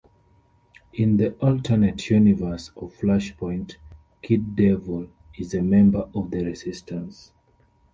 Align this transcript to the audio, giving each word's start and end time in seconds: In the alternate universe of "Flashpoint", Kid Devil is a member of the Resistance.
In 0.93 1.17
the 1.17 1.33
alternate 1.33 2.09
universe 2.09 2.69
of 2.75 2.91
"Flashpoint", 2.95 3.75
Kid 4.23 4.55
Devil 4.55 5.09
is 5.37 5.53
a 5.53 5.61
member 5.61 6.09
of 6.15 6.31
the 6.31 6.43
Resistance. 6.43 7.31